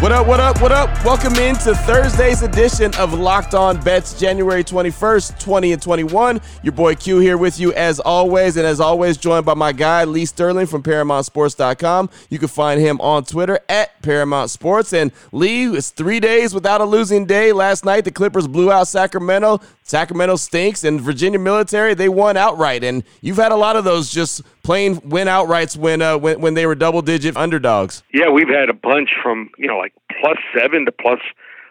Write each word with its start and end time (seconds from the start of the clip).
What 0.00 0.12
up, 0.12 0.26
what 0.26 0.40
up, 0.40 0.60
what 0.60 0.72
up? 0.72 0.90
Welcome 1.06 1.36
into 1.36 1.74
Thursday's 1.74 2.42
edition 2.42 2.94
of 2.96 3.14
Locked 3.14 3.54
On 3.54 3.80
Bets, 3.80 4.20
January 4.20 4.62
21st, 4.62 5.40
20 5.40 5.72
and 5.72 5.80
21. 5.80 6.38
Your 6.62 6.72
boy 6.74 6.94
Q 6.94 7.18
here 7.18 7.38
with 7.38 7.58
you 7.58 7.72
as 7.72 7.98
always, 7.98 8.58
and 8.58 8.66
as 8.66 8.78
always, 8.78 9.16
joined 9.16 9.46
by 9.46 9.54
my 9.54 9.72
guy 9.72 10.04
Lee 10.04 10.26
Sterling 10.26 10.66
from 10.66 10.82
ParamountSports.com. 10.82 12.10
You 12.28 12.38
can 12.38 12.48
find 12.48 12.78
him 12.78 13.00
on 13.00 13.24
Twitter 13.24 13.58
at 13.70 14.02
Paramount 14.02 14.50
Sports. 14.50 14.92
And 14.92 15.12
Lee, 15.32 15.64
it's 15.64 15.88
three 15.88 16.20
days 16.20 16.52
without 16.52 16.82
a 16.82 16.84
losing 16.84 17.24
day. 17.24 17.52
Last 17.52 17.86
night, 17.86 18.04
the 18.04 18.12
Clippers 18.12 18.46
blew 18.46 18.70
out 18.70 18.88
Sacramento. 18.88 19.62
Sacramento 19.82 20.36
stinks, 20.36 20.84
and 20.84 21.00
Virginia 21.00 21.38
Military, 21.38 21.94
they 21.94 22.08
won 22.08 22.36
outright. 22.36 22.84
And 22.84 23.02
you've 23.22 23.36
had 23.36 23.52
a 23.52 23.56
lot 23.56 23.76
of 23.76 23.84
those 23.84 24.10
just 24.10 24.42
plain 24.66 25.00
win 25.04 25.28
outrights 25.28 25.76
when, 25.76 26.02
uh, 26.02 26.18
when, 26.18 26.40
when 26.40 26.54
they 26.54 26.66
were 26.66 26.74
double 26.74 27.00
digit 27.00 27.36
underdogs. 27.36 28.02
Yeah, 28.12 28.28
we've 28.30 28.48
had 28.48 28.68
a 28.68 28.74
bunch 28.74 29.10
from, 29.22 29.50
you 29.56 29.68
know, 29.68 29.78
like 29.78 29.94
plus 30.20 30.36
seven 30.56 30.84
to 30.86 30.92
plus 30.92 31.20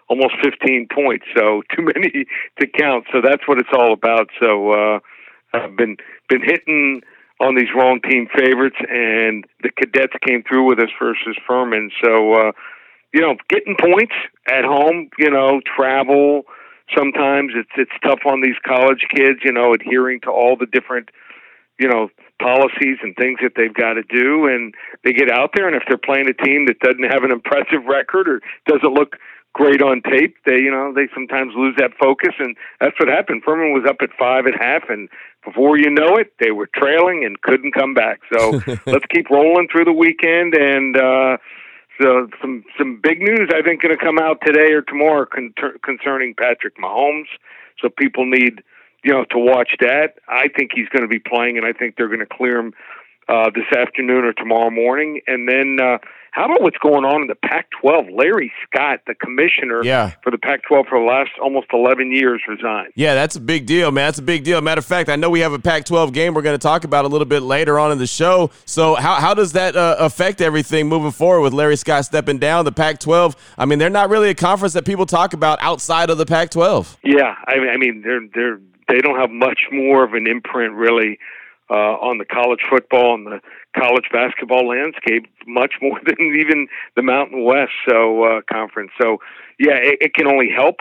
almost 0.08 0.36
15 0.44 0.88
points. 0.94 1.26
So 1.38 1.62
too 1.76 1.84
many 1.84 2.26
to 2.60 2.68
count. 2.68 3.06
So 3.12 3.22
that's 3.22 3.48
what 3.48 3.60
it's 3.60 3.70
all 3.74 3.94
about. 3.94 4.30
So 4.42 4.72
uh, 4.72 5.00
I've 5.54 5.76
been 5.76 5.98
been 6.30 6.42
hitting 6.42 7.02
on 7.40 7.56
these 7.56 7.68
wrong 7.76 8.00
team 8.02 8.28
favorites, 8.34 8.78
and 8.80 9.46
the 9.62 9.70
cadets 9.70 10.14
came 10.26 10.42
through 10.44 10.68
with 10.68 10.80
us 10.80 10.90
versus 10.98 11.36
Furman. 11.46 11.92
So 12.04 12.34
uh, 12.34 12.52
you 13.14 13.22
know, 13.22 13.36
getting 13.50 13.76
points 13.80 14.14
at 14.48 14.64
home, 14.64 15.10
you 15.18 15.30
know, 15.30 15.62
travel. 15.76 16.44
Sometimes 16.96 17.54
it's 17.56 17.72
it's 17.78 17.92
tough 18.04 18.20
on 18.26 18.42
these 18.42 18.56
college 18.66 19.06
kids, 19.14 19.40
you 19.44 19.52
know, 19.52 19.74
adhering 19.74 20.22
to 20.22 20.30
all 20.30 20.56
the 20.56 20.66
different, 20.66 21.10
you 21.80 21.88
know, 21.88 22.10
policies 22.42 22.98
and 23.02 23.16
things 23.16 23.40
that 23.42 23.54
they've 23.56 23.74
got 23.74 23.94
to 23.94 24.04
do 24.04 24.48
and 24.48 24.74
they 25.04 25.14
get 25.14 25.32
out 25.32 25.52
there 25.56 25.68
and 25.68 25.76
if 25.76 25.84
they're 25.88 25.98
playing 25.98 26.28
a 26.28 26.44
team 26.44 26.66
that 26.66 26.80
doesn't 26.80 27.10
have 27.10 27.24
an 27.24 27.32
impressive 27.32 27.86
record 27.88 28.28
or 28.28 28.42
doesn't 28.68 28.94
look 28.94 29.16
great 29.54 29.82
on 29.82 30.02
tape 30.02 30.36
they 30.46 30.60
you 30.60 30.70
know 30.70 30.92
they 30.94 31.08
sometimes 31.14 31.54
lose 31.56 31.74
that 31.78 31.92
focus 31.98 32.34
and 32.40 32.58
that's 32.82 33.00
what 33.00 33.08
happened. 33.08 33.42
Furman 33.46 33.72
was 33.72 33.86
up 33.88 33.98
at 34.02 34.10
5 34.20 34.48
at 34.48 34.54
half 34.60 34.84
and 34.90 35.08
before 35.46 35.78
you 35.78 35.90
know 35.90 36.18
it 36.18 36.34
they 36.40 36.52
were 36.52 36.70
trailing 36.76 37.24
and 37.26 37.42
couldn't 37.42 37.72
come 37.72 37.94
back. 37.94 38.20
So 38.34 38.60
let's 38.86 39.06
keep 39.14 39.30
rolling 39.30 39.68
through 39.72 39.86
the 39.86 39.94
weekend 39.94 40.56
and 40.56 40.98
uh 40.98 41.38
so 42.02 42.28
some 42.42 42.66
some 42.78 43.00
big 43.02 43.20
news 43.20 43.50
I 43.54 43.62
think 43.62 43.82
going 43.82 43.96
to 43.98 44.04
come 44.04 44.20
out 44.20 44.40
today 44.46 44.74
or 44.74 44.82
tomorrow 44.82 45.26
con- 45.26 45.54
concerning 45.82 46.36
Patrick 46.36 46.78
Mahomes. 46.78 47.32
So 47.82 47.90
people 47.90 48.26
need 48.26 48.62
you 49.06 49.14
know, 49.14 49.24
to 49.30 49.38
watch 49.38 49.76
that. 49.82 50.16
I 50.28 50.48
think 50.48 50.72
he's 50.74 50.90
going 50.90 51.04
to 51.04 51.08
be 51.08 51.20
playing, 51.20 51.58
and 51.58 51.66
I 51.66 51.74
think 51.74 51.96
they're 51.96 52.08
going 52.08 52.22
to 52.22 52.26
clear 52.26 52.58
him 52.58 52.74
uh, 53.30 53.52
this 53.54 53.66
afternoon 53.78 54.26
or 54.26 54.34
tomorrow 54.34 54.72
morning. 54.72 55.22
And 55.28 55.48
then, 55.48 55.78
uh, 55.80 56.00
how 56.32 56.46
about 56.46 56.64
what's 56.64 56.78
going 56.80 57.06
on 57.06 57.22
in 57.22 57.28
the 57.28 57.36
Pac-12? 57.36 58.16
Larry 58.16 58.52
Scott, 58.66 59.02
the 59.06 59.14
commissioner 59.14 59.84
yeah. 59.84 60.14
for 60.24 60.32
the 60.32 60.40
Pac-12 60.40 60.88
for 60.90 61.00
the 61.00 61.06
last 61.06 61.30
almost 61.40 61.68
11 61.72 62.12
years, 62.12 62.42
resigned. 62.48 62.94
Yeah, 62.96 63.14
that's 63.14 63.36
a 63.36 63.40
big 63.40 63.68
deal, 63.68 63.92
man. 63.92 64.08
That's 64.08 64.18
a 64.18 64.24
big 64.24 64.44
deal. 64.44 64.60
Matter 64.60 64.80
of 64.80 64.86
fact, 64.86 65.10
I 65.10 65.16
know 65.16 65.30
we 65.30 65.42
have 65.42 65.54
a 65.54 65.60
Pac-12 65.60 66.12
game 66.12 66.34
we're 66.34 66.42
going 66.42 66.58
to 66.58 66.64
talk 66.64 66.84
about 66.84 67.06
a 67.06 67.08
little 67.08 67.26
bit 67.26 67.44
later 67.44 67.78
on 67.78 67.92
in 67.92 68.00
the 68.00 68.08
show. 68.08 68.50
So, 68.66 68.96
how 68.96 69.16
how 69.16 69.36
does 69.36 69.54
that 69.54 69.76
uh, 69.76 69.98
affect 70.00 70.42
everything 70.42 70.88
moving 70.88 71.12
forward 71.12 71.42
with 71.42 71.54
Larry 71.54 71.78
Scott 71.78 72.06
stepping 72.06 72.40
down? 72.40 72.66
The 72.66 72.72
Pac-12. 72.72 73.36
I 73.56 73.66
mean, 73.66 73.78
they're 73.78 73.90
not 73.92 74.10
really 74.10 74.30
a 74.30 74.36
conference 74.36 74.74
that 74.74 74.84
people 74.84 75.06
talk 75.06 75.34
about 75.34 75.60
outside 75.62 76.10
of 76.10 76.18
the 76.18 76.26
Pac-12. 76.26 76.98
Yeah, 77.04 77.36
I 77.48 77.60
mean, 77.60 77.70
I 77.70 77.78
mean, 77.78 78.02
they're 78.04 78.28
they're 78.34 78.60
they 78.88 79.00
don't 79.00 79.20
have 79.20 79.32
much 79.32 79.68
more 79.72 80.04
of 80.04 80.14
an 80.14 80.28
imprint 80.28 80.74
really 80.74 81.20
uh, 81.70 81.98
on 81.98 82.18
the 82.18 82.26
college 82.26 82.62
football 82.70 83.16
and 83.16 83.26
the 83.26 83.42
college 83.76 84.06
basketball 84.12 84.68
landscape, 84.68 85.26
much 85.48 85.76
more 85.82 86.00
than 86.06 86.18
even 86.20 86.68
the 86.96 87.02
Mountain 87.02 87.44
West 87.44 87.72
so 87.88 88.24
uh, 88.24 88.42
conference. 88.52 88.92
So 89.02 89.18
yeah, 89.60 89.76
it, 89.76 89.98
it 90.02 90.14
can 90.14 90.28
only 90.28 90.50
help. 90.50 90.78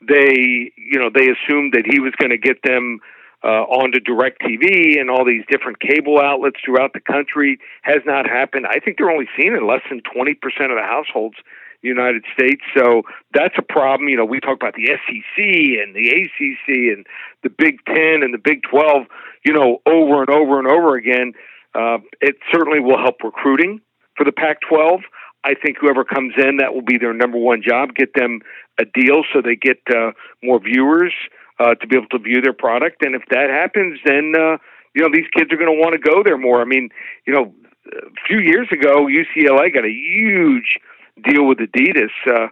They 0.00 0.72
you 0.76 0.98
know 0.98 1.10
they 1.12 1.28
assumed 1.28 1.74
that 1.74 1.84
he 1.90 1.98
was 1.98 2.12
going 2.18 2.30
to 2.30 2.38
get 2.38 2.62
them 2.62 3.00
uh, 3.42 3.62
onto 3.66 3.98
DirecTV 3.98 5.00
and 5.00 5.10
all 5.10 5.24
these 5.24 5.44
different 5.50 5.80
cable 5.80 6.20
outlets 6.20 6.56
throughout 6.64 6.92
the 6.92 7.00
country. 7.00 7.58
Has 7.82 8.02
not 8.06 8.28
happened. 8.28 8.66
I 8.68 8.78
think 8.78 8.98
they're 8.98 9.10
only 9.10 9.28
seen 9.36 9.54
in 9.54 9.66
less 9.66 9.82
than 9.90 10.02
twenty 10.02 10.34
percent 10.34 10.70
of 10.70 10.78
the 10.78 10.86
households 10.86 11.36
United 11.82 12.24
States. 12.32 12.62
So 12.76 13.02
that's 13.32 13.54
a 13.58 13.62
problem. 13.62 14.08
You 14.08 14.16
know, 14.16 14.24
we 14.24 14.40
talk 14.40 14.56
about 14.56 14.74
the 14.74 14.86
SEC 14.86 15.38
and 15.38 15.94
the 15.94 16.08
ACC 16.10 16.96
and 16.96 17.06
the 17.42 17.50
Big 17.50 17.78
Ten 17.86 18.22
and 18.22 18.34
the 18.34 18.42
Big 18.42 18.62
Twelve. 18.62 19.06
You 19.44 19.52
know, 19.52 19.78
over 19.86 20.20
and 20.22 20.30
over 20.30 20.58
and 20.58 20.68
over 20.68 20.96
again. 20.96 21.32
Uh, 21.74 21.98
it 22.20 22.36
certainly 22.52 22.80
will 22.80 22.98
help 22.98 23.16
recruiting 23.22 23.80
for 24.16 24.24
the 24.24 24.32
Pac-12. 24.32 25.00
I 25.44 25.54
think 25.54 25.76
whoever 25.80 26.04
comes 26.04 26.34
in, 26.36 26.56
that 26.56 26.74
will 26.74 26.82
be 26.82 26.98
their 26.98 27.14
number 27.14 27.38
one 27.38 27.62
job. 27.62 27.94
Get 27.94 28.14
them 28.14 28.40
a 28.80 28.84
deal 28.84 29.22
so 29.32 29.40
they 29.40 29.54
get 29.54 29.78
uh, 29.94 30.10
more 30.42 30.60
viewers 30.60 31.12
uh, 31.60 31.74
to 31.74 31.86
be 31.86 31.96
able 31.96 32.08
to 32.08 32.18
view 32.18 32.40
their 32.40 32.52
product. 32.52 33.04
And 33.04 33.14
if 33.14 33.22
that 33.30 33.50
happens, 33.50 34.00
then 34.04 34.32
uh, 34.36 34.58
you 34.94 35.02
know 35.02 35.08
these 35.12 35.28
kids 35.36 35.52
are 35.52 35.56
going 35.56 35.72
to 35.72 35.80
want 35.80 35.94
to 35.94 35.98
go 35.98 36.22
there 36.24 36.38
more. 36.38 36.60
I 36.60 36.64
mean, 36.64 36.88
you 37.26 37.32
know, 37.32 37.54
a 37.86 38.10
few 38.26 38.38
years 38.40 38.68
ago, 38.72 39.06
UCLA 39.06 39.72
got 39.72 39.84
a 39.84 39.90
huge 39.90 40.78
deal 41.22 41.46
with 41.46 41.58
Adidas. 41.58 42.10
Uh, 42.26 42.48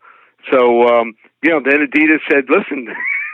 so 0.50 0.86
um, 0.88 1.14
you 1.42 1.50
know, 1.50 1.60
then 1.64 1.86
Adidas 1.86 2.20
said, 2.30 2.44
"Listen, 2.48 2.88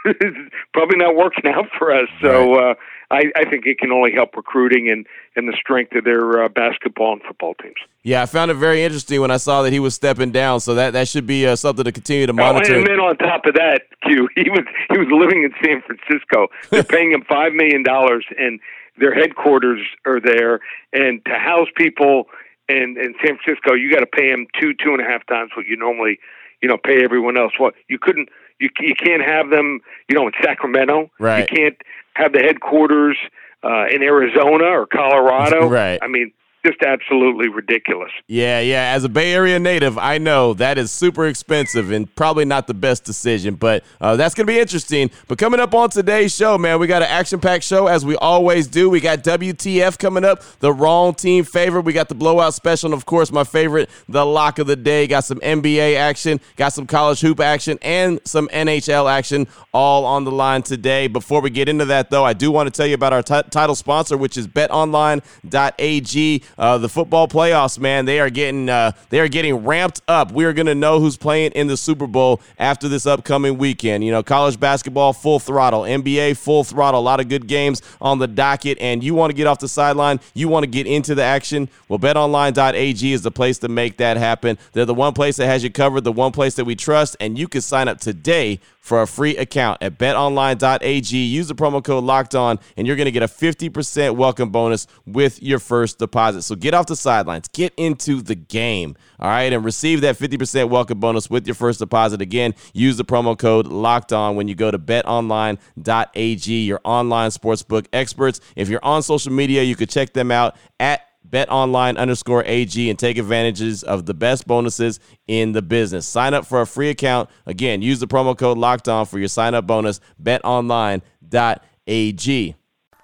it's 0.04 0.54
probably 0.75 0.98
not 0.98 1.15
working 1.16 1.50
out 1.50 1.66
for 1.78 1.93
us." 1.94 2.09
So 2.20 2.54
uh, 2.54 2.75
I, 3.10 3.25
I 3.37 3.44
think 3.48 3.66
it 3.66 3.78
can 3.78 3.92
only 3.92 4.12
help 4.12 4.37
recruiting 4.37 4.91
and 4.91 5.06
and 5.37 5.48
the 5.48 5.56
strength 5.59 5.94
of 5.94 6.04
their 6.04 6.44
uh, 6.44 6.48
basketball 6.48 7.12
and 7.12 7.22
football 7.22 7.54
teams. 7.62 7.76
Yeah, 8.03 8.22
I 8.22 8.26
found 8.26 8.50
it 8.50 8.54
very 8.54 8.82
interesting 8.82 9.21
when 9.21 9.31
I 9.31 9.37
saw 9.37 9.62
that 9.62 9.72
he 9.72 9.78
was 9.81 9.94
stepping 9.94 10.31
down. 10.32 10.60
So 10.60 10.75
that 10.75 10.92
that 10.94 11.09
should 11.09 11.26
be 11.26 11.47
uh, 11.47 11.56
something 11.56 11.84
to 11.84 11.92
continue 11.92 12.26
to 12.26 12.32
Oh, 12.32 12.37
monitor. 12.37 12.76
and 12.76 12.87
then 12.87 12.98
on 13.00 13.16
top 13.19 13.47
of 13.47 13.54
that, 13.54 13.82
Q, 14.06 14.28
he 14.37 14.50
was 14.50 14.65
he 14.91 14.98
was 14.98 15.09
living 15.10 15.44
in 15.44 15.53
San 15.65 15.82
Francisco. 15.82 16.48
They're 16.71 16.82
paying 16.97 17.12
him 17.12 17.22
five 17.28 17.53
million 17.53 17.82
dollars, 17.82 18.25
and 18.38 18.59
their 18.98 19.15
headquarters 19.15 19.81
are 20.06 20.21
there. 20.21 20.60
And 20.92 21.25
to 21.26 21.32
house 21.34 21.69
people 21.76 22.26
in 22.69 22.97
in 22.99 23.15
San 23.25 23.39
Francisco, 23.39 23.75
you 23.75 23.93
got 23.93 24.00
to 24.00 24.06
pay 24.06 24.31
him 24.31 24.47
two 24.61 24.73
two 24.75 24.93
and 24.93 25.00
a 25.00 25.05
half 25.05 25.27
times 25.27 25.50
what 25.56 25.67
you 25.67 25.77
normally, 25.77 26.19
you 26.61 26.69
know, 26.69 26.78
pay 26.78 27.05
everyone 27.05 27.37
else. 27.37 27.53
What 27.59 27.75
you 27.89 27.99
couldn't, 27.99 28.28
you 28.59 28.69
you 28.81 28.95
can't 28.95 29.23
have 29.23 29.50
them, 29.50 29.81
you 30.09 30.17
know, 30.17 30.27
in 30.27 30.33
Sacramento. 30.43 31.11
Right. 31.19 31.41
You 31.51 31.56
can't 31.56 31.77
have 32.15 32.33
the 32.33 32.41
headquarters 32.41 33.17
uh, 33.62 33.87
in 33.87 34.03
Arizona 34.03 34.65
or 34.65 34.87
Colorado. 34.87 35.69
Right. 35.69 35.99
I 36.03 36.09
mean, 36.09 36.33
just 36.65 36.81
absolutely 36.83 37.49
ridiculous. 37.49 38.11
Yeah, 38.28 38.61
yeah. 38.61 38.92
As 38.95 39.04
a 39.04 39.09
Bay 39.09 39.33
Area 39.34 39.59
native, 39.59 39.98
I 39.98 40.19
know 40.19 40.54
that 40.54 40.78
is 40.78 40.92
super 40.92 41.27
expensive 41.27 41.91
and 41.91 42.13
probably 42.15 42.45
not 42.45 42.66
the 42.66 42.75
best 42.75 43.04
decision, 43.04 43.57
but 43.57 43.83
uh, 44.01 44.16
that's 44.16 44.34
going 44.34 44.47
to 44.47 44.53
be 44.53 44.60
interesting. 44.60 45.10
But 45.27 45.39
coming 45.39 45.59
up 45.59 45.75
on 45.75 45.91
today's 45.91 46.34
show, 46.34 46.57
man, 46.59 46.78
we 46.78 46.86
got 46.86 47.03
an 47.03 47.09
action 47.09 47.41
packed 47.41 47.65
show 47.65 47.89
as 47.89 48.04
we 48.04 48.15
always 48.16 48.69
do. 48.69 48.89
We 48.89 49.01
got 49.01 49.25
WTF 49.25 49.98
coming 49.98 50.25
up, 50.25 50.42
the 50.60 50.72
wrong 50.72 51.15
team 51.15 51.45
favorite. 51.45 51.83
We 51.83 51.92
got 51.92 52.09
the 52.09 52.15
blowout 52.15 52.54
special, 52.54 52.89
and 52.89 52.95
of 52.95 53.07
course, 53.07 53.33
my 53.33 53.45
favorite, 53.45 53.91
the 54.09 54.25
lock 54.25 54.59
of 54.60 54.69
the 54.69 54.77
day. 54.77 55.07
Got 55.09 55.25
some 55.25 55.41
NBA 55.41 55.97
action, 55.97 56.41
got 56.57 56.72
some 56.72 56.86
college 56.86 57.21
hoop 57.21 57.41
action, 57.41 57.78
and 57.83 58.21
some 58.25 58.48
NHL 58.48 59.10
action 59.10 59.48
all 59.75 60.04
on 60.04 60.25
the 60.25 60.33
line 60.33 60.63
today. 60.63 61.09
Before 61.09 61.41
we 61.41 61.51
get 61.51 61.69
into 61.69 61.86
that, 61.86 62.10
though, 62.10 62.25
I 62.25 62.34
do 62.34 62.53
want 62.53 62.69
to 62.69 62.71
tell 62.71 62.86
you 62.86 62.95
about 62.95 63.13
our 63.13 63.22
t- 63.22 63.48
title 63.51 63.75
sponsor, 63.75 64.16
which 64.16 64.36
is 64.36 64.47
betonline.ag. 64.47 66.42
Uh, 66.59 66.78
the 66.78 66.89
football 66.89 67.28
playoffs, 67.28 67.78
man, 67.78 68.04
they 68.04 68.21
are 68.21 68.31
getting 68.31 68.69
uh, 68.69 68.93
they 69.10 69.21
are 69.21 69.28
getting 69.28 69.65
ramped 69.65 70.01
up. 70.09 70.33
We 70.33 70.45
are 70.45 70.53
going 70.53 70.66
to 70.66 70.75
know 70.75 71.01
who's 71.01 71.16
playing 71.16 71.53
in 71.53 71.66
the 71.66 71.77
Super 71.77 72.07
Bowl 72.07 72.41
after 72.59 72.89
this 72.89 73.07
upcoming 73.07 73.59
weekend. 73.59 74.04
You 74.04 74.10
know, 74.10 74.22
college 74.22 74.59
basketball 74.59 75.13
full 75.13 75.39
throttle, 75.39 75.83
NBA 75.83 76.37
full 76.37 76.65
throttle, 76.65 77.01
a 77.01 77.03
lot 77.03 77.21
of 77.21 77.28
good 77.28 77.47
games 77.47 77.83
on 78.01 78.19
the 78.19 78.28
docket. 78.28 78.78
And 78.81 79.03
you 79.03 79.15
want 79.15 79.31
to 79.31 79.34
get 79.34 79.47
off 79.47 79.59
the 79.59 79.69
sideline, 79.69 80.21
you 80.34 80.49
want 80.49 80.65
to 80.65 80.71
get 80.71 80.87
into 80.87 81.15
the 81.15 81.22
action. 81.22 81.69
Well, 81.89 81.99
BetOnline.ag 81.99 83.13
is 83.13 83.22
the 83.22 83.31
place 83.31 83.59
to 83.59 83.69
make 83.69 83.97
that 83.98 84.16
happen. 84.16 84.59
They're 84.72 84.84
the 84.84 84.95
one 84.95 85.15
place 85.15 85.37
that 85.37 85.47
has 85.47 85.65
you 85.65 85.71
covered, 85.71 86.03
the 86.03 86.13
one 86.13 86.33
place 86.33 86.55
that 86.55 86.65
we 86.65 86.77
trust, 86.77 87.16
and 87.21 87.39
you 87.39 87.48
can 87.48 87.60
sign 87.60 87.89
up 87.89 88.01
today 88.01 88.60
for 88.83 89.01
a 89.01 89.07
free 89.07 89.37
account 89.37 89.78
at 89.81 89.97
betonline.ag. 89.97 91.16
Use 91.16 91.48
the 91.48 91.55
promo 91.55 91.83
code 91.83 92.03
locked 92.03 92.34
on, 92.34 92.59
and 92.77 92.87
you're 92.87 92.97
going 92.97 93.07
to 93.07 93.13
get 93.13 93.22
a 93.22 93.28
50% 93.28 94.16
welcome 94.16 94.51
bonus 94.51 94.89
with 95.07 95.41
your 95.41 95.60
first 95.60 95.98
deposit. 95.98 96.41
So 96.42 96.54
get 96.54 96.74
off 96.74 96.86
the 96.86 96.97
sidelines, 96.97 97.48
get 97.48 97.72
into 97.77 98.22
the 98.22 98.34
game, 98.34 98.97
all 99.18 99.28
right, 99.28 99.53
and 99.53 99.65
receive 99.65 100.00
that 100.03 100.16
50% 100.16 100.68
welcome 100.68 101.00
bonus 101.00 101.30
with 101.30 101.47
your 101.47 101.54
first 101.54 101.78
deposit. 101.78 102.21
Again, 102.21 102.54
use 102.72 102.97
the 102.97 103.04
promo 103.04 103.39
code 103.39 103.66
locked 103.66 104.12
on 104.12 104.36
when 104.36 104.48
you 104.48 104.54
go 104.54 104.71
to 104.71 104.78
betonline.ag, 104.78 106.53
your 106.62 106.80
online 106.84 107.30
sportsbook 107.30 107.86
experts. 107.92 108.41
If 108.56 108.68
you're 108.68 108.84
on 108.84 109.03
social 109.03 109.33
media, 109.33 109.62
you 109.62 109.77
could 109.77 109.91
check 109.91 110.12
them 110.12 110.30
out 110.30 110.56
at 110.78 111.03
betonline 111.28 111.97
underscore 111.97 112.45
AG 112.47 112.88
and 112.91 112.98
take 112.98 113.18
advantages 113.18 113.83
of 113.83 114.06
the 114.06 114.15
best 114.15 114.47
bonuses 114.47 115.00
in 115.27 115.53
the 115.53 115.62
business. 115.62 116.06
Sign 116.06 116.34
up 116.34 116.47
for 116.47 116.60
a 116.60 116.66
free 116.66 116.91
account. 116.91 117.30
Again, 117.47 117.80
use 117.83 118.00
the 118.00 118.06
promo 118.06 118.36
code 118.36 118.59
locked 118.59 118.88
on 118.88 119.06
for 119.06 119.18
your 119.18 119.28
sign 119.28 119.54
up 119.54 119.66
bonus. 119.66 120.00
BetOnline.ag. 120.22 121.03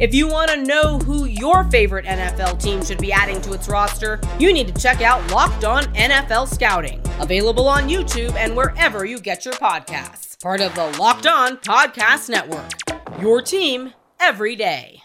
If 0.00 0.14
you 0.14 0.26
want 0.28 0.50
to 0.50 0.56
know 0.56 0.98
who 1.00 1.26
your 1.26 1.64
favorite 1.64 2.06
NFL 2.06 2.58
team 2.58 2.82
should 2.82 2.96
be 2.96 3.12
adding 3.12 3.38
to 3.42 3.52
its 3.52 3.68
roster, 3.68 4.18
you 4.38 4.50
need 4.50 4.74
to 4.74 4.80
check 4.80 5.02
out 5.02 5.30
Locked 5.30 5.64
On 5.64 5.84
NFL 5.92 6.48
Scouting, 6.48 7.02
available 7.20 7.68
on 7.68 7.86
YouTube 7.86 8.34
and 8.36 8.56
wherever 8.56 9.04
you 9.04 9.20
get 9.20 9.44
your 9.44 9.52
podcasts. 9.52 10.40
Part 10.40 10.62
of 10.62 10.74
the 10.74 10.86
Locked 10.98 11.26
On 11.26 11.58
Podcast 11.58 12.30
Network. 12.30 12.70
Your 13.20 13.42
team 13.42 13.92
every 14.18 14.56
day. 14.56 15.02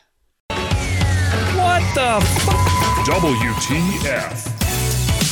What 0.48 1.84
the 1.94 2.22
f- 2.22 2.46
WTF. 3.06 4.48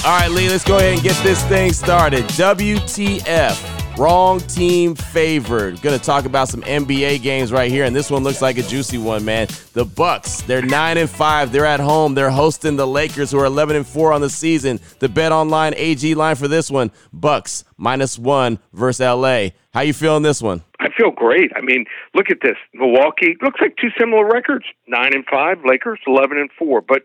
All 0.06 0.20
right, 0.20 0.30
Lee, 0.30 0.50
let's 0.50 0.66
go 0.66 0.76
ahead 0.76 0.96
and 0.96 1.02
get 1.02 1.16
this 1.24 1.42
thing 1.46 1.72
started. 1.72 2.26
WTF. 2.26 3.83
Wrong 3.98 4.40
team 4.40 4.96
favored. 4.96 5.80
Going 5.84 5.98
to 5.98 6.04
talk 6.04 6.26
about 6.26 6.50
some 6.50 6.64
NBA 6.64 7.22
games 7.22 7.52
right 7.52 7.70
here, 7.70 7.86
and 7.86 7.96
this 7.96 8.10
one 8.10 8.24
looks 8.24 8.42
like 8.42 8.58
a 8.58 8.64
juicy 8.64 8.98
one, 8.98 9.24
man. 9.24 9.48
The 9.74 9.86
Bucks, 9.86 10.42
they're 10.42 10.64
nine 10.64 10.98
and 10.98 11.08
five. 11.08 11.52
They're 11.52 11.68
at 11.68 11.80
home. 11.80 12.16
They're 12.16 12.32
hosting 12.32 12.76
the 12.76 12.88
Lakers, 12.88 13.30
who 13.30 13.40
are 13.40 13.46
eleven 13.46 13.76
and 13.76 13.86
four 13.86 14.12
on 14.12 14.22
the 14.22 14.32
season. 14.32 14.80
The 14.98 15.10
Bet 15.10 15.32
Online 15.32 15.76
AG 15.76 16.16
line 16.16 16.36
for 16.36 16.48
this 16.48 16.72
one: 16.72 16.90
Bucks 17.14 17.66
minus 17.78 18.18
one 18.18 18.58
versus 18.74 19.00
LA. 19.00 19.50
How 19.76 19.82
you 19.82 19.94
feeling 19.94 20.24
this 20.24 20.42
one? 20.42 20.64
I 20.80 20.90
feel 20.98 21.12
great. 21.12 21.52
I 21.56 21.62
mean, 21.62 21.86
look 22.16 22.32
at 22.32 22.38
this. 22.42 22.58
Milwaukee 22.74 23.36
looks 23.44 23.62
like 23.62 23.78
two 23.78 23.90
similar 24.00 24.26
records: 24.26 24.66
nine 24.88 25.14
and 25.14 25.24
five. 25.32 25.60
Lakers 25.66 26.00
eleven 26.08 26.40
and 26.40 26.50
four. 26.58 26.82
But 26.82 27.04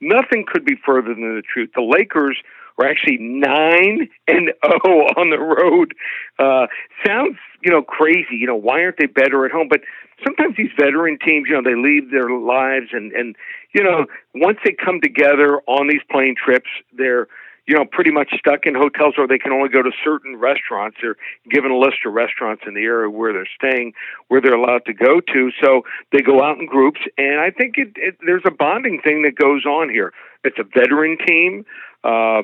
nothing 0.00 0.46
could 0.50 0.64
be 0.64 0.76
further 0.86 1.12
than 1.12 1.36
the 1.36 1.42
truth. 1.42 1.68
The 1.74 1.82
Lakers 1.82 2.38
were 2.80 2.88
actually 2.88 3.18
nine 3.20 4.08
and 4.26 4.52
zero 4.64 5.06
on 5.16 5.30
the 5.30 5.38
road. 5.38 5.94
Uh, 6.38 6.66
sounds 7.06 7.36
you 7.62 7.70
know 7.70 7.82
crazy. 7.82 8.36
You 8.36 8.46
know 8.46 8.56
why 8.56 8.82
aren't 8.82 8.96
they 8.98 9.06
better 9.06 9.44
at 9.44 9.52
home? 9.52 9.68
But 9.68 9.80
sometimes 10.24 10.56
these 10.56 10.70
veteran 10.78 11.18
teams, 11.24 11.46
you 11.48 11.54
know, 11.54 11.62
they 11.62 11.76
leave 11.76 12.10
their 12.10 12.30
lives 12.30 12.88
and 12.92 13.12
and 13.12 13.36
you 13.74 13.84
know 13.84 14.06
once 14.34 14.58
they 14.64 14.72
come 14.72 15.00
together 15.02 15.60
on 15.66 15.88
these 15.88 16.02
plane 16.10 16.34
trips, 16.42 16.70
they're 16.96 17.28
you 17.66 17.76
know, 17.76 17.84
pretty 17.84 18.10
much 18.10 18.34
stuck 18.36 18.66
in 18.66 18.74
hotels 18.74 19.14
where 19.16 19.28
they 19.28 19.38
can 19.38 19.52
only 19.52 19.68
go 19.68 19.80
to 19.80 19.92
certain 20.02 20.34
restaurants. 20.34 20.96
They're 21.00 21.14
given 21.48 21.70
a 21.70 21.78
list 21.78 21.98
of 22.04 22.12
restaurants 22.12 22.64
in 22.66 22.74
the 22.74 22.80
area 22.80 23.08
where 23.08 23.32
they're 23.32 23.48
staying, 23.54 23.92
where 24.26 24.40
they're 24.40 24.54
allowed 24.56 24.86
to 24.86 24.92
go 24.92 25.20
to. 25.20 25.52
So 25.62 25.82
they 26.10 26.20
go 26.20 26.42
out 26.42 26.58
in 26.58 26.66
groups, 26.66 26.98
and 27.16 27.38
I 27.38 27.50
think 27.50 27.78
it, 27.78 27.92
it 27.94 28.16
there's 28.26 28.42
a 28.44 28.50
bonding 28.50 29.00
thing 29.04 29.22
that 29.22 29.36
goes 29.36 29.66
on 29.66 29.88
here. 29.88 30.12
It's 30.42 30.58
a 30.58 30.64
veteran 30.64 31.16
team. 31.24 31.64
Uh, 32.02 32.42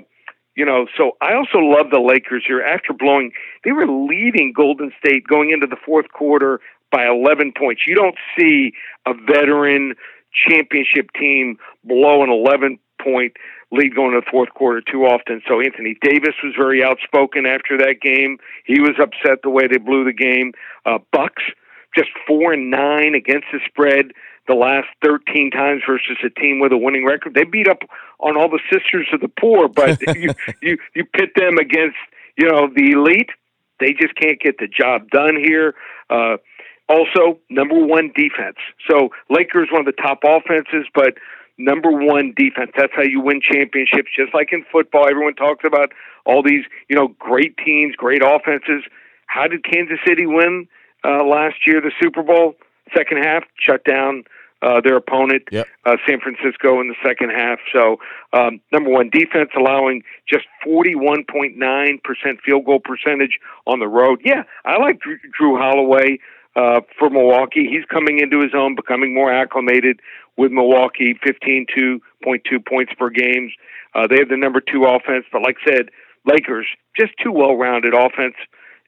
you 0.57 0.65
know, 0.65 0.87
so 0.97 1.13
I 1.21 1.35
also 1.35 1.59
love 1.59 1.91
the 1.91 2.01
Lakers 2.01 2.45
here. 2.47 2.63
After 2.63 2.93
blowing, 2.93 3.33
they 3.63 3.73
were 3.73 3.87
leading 3.87 4.53
Golden 4.57 4.91
State 4.99 5.27
going 5.27 5.51
into 5.53 5.67
the 5.67 5.77
fourth 5.85 6.11
quarter 6.13 6.61
by 6.91 7.07
11 7.07 7.53
points. 7.57 7.83
You 7.87 7.95
don't 7.95 8.17
see 8.39 8.73
a 9.07 9.13
veteran 9.13 9.95
championship 10.33 11.11
team 11.19 11.59
blow 11.85 12.23
an 12.25 12.31
11 12.31 12.79
point 13.03 13.35
lead 13.71 13.95
going 13.95 14.13
to 14.13 14.21
the 14.21 14.31
fourth 14.31 14.51
quarter 14.55 14.81
too 14.81 15.05
often. 15.05 15.43
So 15.47 15.61
Anthony 15.61 15.97
Davis 16.01 16.35
was 16.43 16.55
very 16.57 16.83
outspoken 16.83 17.45
after 17.47 17.77
that 17.79 17.97
game. 18.01 18.39
He 18.65 18.81
was 18.81 18.95
upset 19.01 19.43
the 19.43 19.51
way 19.51 19.67
they 19.67 19.79
blew 19.79 20.05
the 20.05 20.13
game. 20.13 20.53
Uh, 20.87 20.99
Bucks 21.13 21.43
just 21.95 22.11
four 22.27 22.53
and 22.53 22.71
nine 22.71 23.15
against 23.15 23.47
the 23.53 23.59
spread 23.67 24.13
the 24.47 24.55
last 24.55 24.89
13 25.05 25.51
times 25.51 25.83
versus 25.87 26.17
a 26.25 26.31
team 26.41 26.61
with 26.61 26.73
a 26.73 26.77
winning 26.77 27.05
record. 27.05 27.35
They 27.35 27.45
beat 27.45 27.69
up 27.69 27.83
on 28.21 28.37
all 28.37 28.49
the 28.49 28.61
sisters 28.71 29.09
of 29.13 29.21
the 29.21 29.29
poor, 29.29 29.69
but 29.69 30.01
you 30.17 30.33
you 30.63 30.79
you 30.95 31.05
pit 31.05 31.31
them 31.37 31.59
against 31.59 31.97
you 32.37 32.49
know 32.51 32.69
the 32.75 32.93
elite. 32.93 33.31
They 33.81 33.93
just 33.93 34.15
can't 34.15 34.41
get 34.41 34.59
the 34.59 34.69
job 34.69 35.11
done 35.11 35.37
here. 35.37 35.75
Uh, 36.09 36.37
also, 36.89 37.39
number 37.51 37.79
one 37.79 38.13
defense. 38.15 38.57
So 38.89 39.11
Lakers 39.29 39.69
one 39.71 39.81
of 39.81 39.87
the 39.87 40.01
top 40.01 40.21
offenses, 40.25 40.87
but 40.95 41.15
number 41.59 41.91
one 41.91 42.33
defense. 42.37 42.71
That's 42.77 42.93
how 42.95 43.03
you 43.03 43.21
win 43.21 43.41
championships. 43.41 44.09
Just 44.17 44.33
like 44.35 44.53
in 44.53 44.65
football, 44.71 45.09
everyone 45.09 45.35
talks 45.35 45.65
about 45.67 45.93
all 46.25 46.43
these, 46.43 46.65
you 46.89 46.97
know, 46.97 47.09
great 47.19 47.57
teams, 47.59 47.97
great 47.97 48.23
offenses. 48.23 48.85
How 49.27 49.49
did 49.49 49.65
Kansas 49.65 49.99
City 50.07 50.27
win 50.27 50.69
uh, 51.05 51.25
last 51.25 51.67
year, 51.67 51.81
the 51.81 51.93
Super 52.01 52.23
Bowl? 52.23 52.55
Second 52.97 53.25
half, 53.25 53.43
shut 53.59 53.83
down 53.85 54.23
uh, 54.63 54.81
their 54.83 54.97
opponent, 54.97 55.43
yep. 55.51 55.67
uh, 55.85 55.97
San 56.09 56.21
Francisco, 56.21 56.81
in 56.81 56.89
the 56.89 56.95
second 57.05 57.31
half. 57.31 57.59
So, 57.73 57.99
um, 58.33 58.61
number 58.73 58.91
one, 58.91 59.11
defense 59.11 59.51
allowing 59.57 60.03
just 60.29 60.47
41.9% 60.67 62.41
field 62.45 62.65
goal 62.65 62.81
percentage 62.81 63.39
on 63.67 63.81
the 63.81 63.89
road. 63.89 64.21
Yeah, 64.25 64.45
I 64.65 64.79
like 64.79 64.99
Jrue, 65.01 65.19
Jrue 65.39 65.59
Holiday 65.59 66.19
uh, 66.57 66.81
for 66.99 67.11
Milwaukee. 67.11 67.69
He's 67.71 67.85
coming 67.85 68.19
into 68.19 68.41
his 68.41 68.53
own, 68.55 68.75
becoming 68.75 69.15
more 69.15 69.33
acclimated 69.33 70.01
with 70.37 70.53
Milwaukee, 70.53 71.15
15.2 71.25 72.01
points 72.25 72.93
per 72.99 73.11
game. 73.11 73.51
Uh, 73.95 74.07
they 74.07 74.17
have 74.19 74.29
the 74.29 74.37
number 74.37 74.61
two 74.61 74.85
offense, 74.85 75.25
but 75.33 75.43
like 75.43 75.57
I 75.67 75.71
said, 75.77 75.91
Lakers 76.25 76.67
just 76.99 77.13
too 77.23 77.33
well-rounded 77.33 77.95
offense 77.95 78.35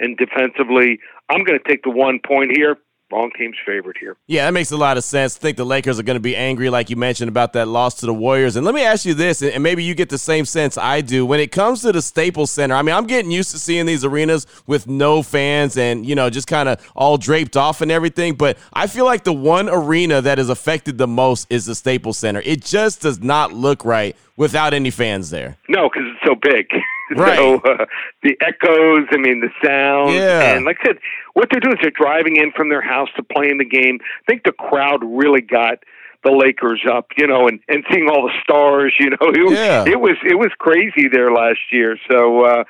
and 0.01 0.17
defensively. 0.17 0.99
I'm 1.31 1.45
going 1.45 1.59
to 1.59 1.69
take 1.69 1.83
the 1.83 1.91
one 1.91 2.21
point 2.25 2.53
here 2.55 2.77
wrong 3.11 3.31
team's 3.37 3.57
favorite 3.65 3.97
here. 3.99 4.17
Yeah, 4.27 4.45
that 4.47 4.53
makes 4.53 4.71
a 4.71 4.77
lot 4.77 4.97
of 4.97 5.05
sense. 5.05 5.37
I 5.37 5.41
think 5.41 5.57
the 5.57 5.65
Lakers 5.65 5.99
are 5.99 6.03
going 6.03 6.17
to 6.17 6.21
be 6.21 6.37
angry, 6.37 6.71
like 6.71 6.91
you 6.91 6.97
mentioned, 6.97 7.29
about 7.29 7.53
that 7.55 7.67
loss 7.69 7.95
to 7.97 8.07
the 8.07 8.15
Warriors. 8.15 8.57
And 8.57 8.65
let 8.65 8.75
me 8.75 8.83
ask 8.83 9.05
you 9.05 9.15
this, 9.15 9.43
and 9.43 9.63
maybe 9.63 9.83
you 9.83 9.95
get 9.95 10.09
the 10.09 10.19
same 10.19 10.45
sense 10.45 10.77
I 10.77 11.01
do. 11.01 11.25
When 11.25 11.41
it 11.41 11.53
comes 11.53 11.83
to 11.83 11.93
the 11.93 12.03
Staples 12.03 12.51
Center, 12.51 12.75
I 12.75 12.83
mean, 12.83 12.95
I'm 12.95 13.07
getting 13.07 13.31
used 13.31 13.51
to 13.53 13.59
seeing 13.59 13.87
these 13.87 14.05
arenas 14.05 14.47
with 14.67 14.87
no 14.87 15.23
fans 15.23 15.77
and, 15.77 16.05
you 16.05 16.15
know, 16.15 16.31
just 16.31 16.47
kind 16.47 16.69
of 16.69 16.81
all 16.95 17.17
draped 17.17 17.57
off 17.57 17.81
and 17.81 17.91
everything. 17.91 18.35
But 18.35 18.59
I 18.73 18.87
feel 18.87 19.05
like 19.05 19.25
the 19.25 19.33
one 19.33 19.69
arena 19.69 20.21
that 20.21 20.39
is 20.39 20.49
affected 20.49 20.99
the 20.99 21.09
most 21.09 21.47
is 21.51 21.67
the 21.67 21.75
Staples 21.75 22.19
Center. 22.19 22.43
It 22.45 22.65
just 22.65 23.03
does 23.03 23.21
not 23.21 23.53
look 23.53 23.85
right 23.85 24.17
without 24.37 24.75
any 24.75 24.91
fans 24.91 25.31
there. 25.31 25.57
No, 25.69 25.89
because 25.89 26.05
it's 26.13 26.27
so 26.27 26.35
big. 26.35 26.67
Right. 27.17 27.37
So 27.39 27.57
uh, 27.57 27.87
the 28.23 28.37
echoes, 28.41 29.07
I 29.11 29.17
mean, 29.17 29.41
the 29.41 29.51
sound, 29.67 30.15
Yeah. 30.15 30.55
and 30.55 30.65
like 30.65 30.79
I 30.83 30.89
said, 30.89 30.99
what 31.35 31.49
they're 31.51 31.61
doing 31.61 31.75
is 31.77 31.81
they're 31.83 31.91
driving 31.91 32.37
in 32.37 32.53
from 32.53 32.69
their 32.69 32.83
house 32.83 33.09
to 33.17 33.23
play 33.23 33.49
in 33.51 33.59
the 33.59 33.65
game. 33.65 33.99
I 34.03 34.25
think 34.31 34.45
the 34.45 34.53
crowd 34.53 35.01
really 35.05 35.41
got 35.41 35.79
the 36.25 36.33
Lakers 36.33 36.83
up, 36.91 37.07
you 37.17 37.27
know, 37.27 37.47
and 37.49 37.61
and 37.69 37.85
seeing 37.93 38.09
all 38.09 38.23
the 38.27 38.35
stars, 38.43 38.93
you 39.01 39.11
know, 39.11 39.17
it, 39.21 39.53
Yeah. 39.53 39.85
it 39.87 40.01
was 40.01 40.17
it 40.25 40.35
was 40.39 40.51
crazy 40.59 41.09
there 41.11 41.33
last 41.33 41.61
year. 41.71 41.97
So 42.11 42.45
uh, 42.45 42.65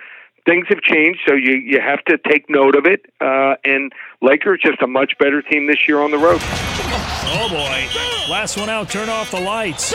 things 0.48 0.66
have 0.68 0.80
changed, 0.80 1.20
so 1.28 1.34
you 1.34 1.52
you 1.56 1.80
have 1.80 2.02
to 2.06 2.18
take 2.18 2.48
note 2.48 2.74
of 2.74 2.86
it. 2.86 3.06
Uh, 3.20 3.54
and 3.64 3.92
Lakers 4.22 4.60
just 4.62 4.80
a 4.82 4.86
much 4.86 5.12
better 5.18 5.42
team 5.42 5.66
this 5.66 5.86
year 5.86 6.00
on 6.00 6.10
the 6.10 6.18
road. 6.18 6.40
Oh 6.42 7.48
boy. 7.50 8.30
Last 8.30 8.58
one 8.58 8.68
out, 8.68 8.90
turn 8.90 9.08
off 9.08 9.30
the 9.30 9.40
lights. 9.40 9.94